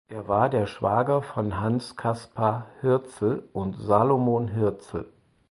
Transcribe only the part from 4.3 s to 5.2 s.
Hirzel.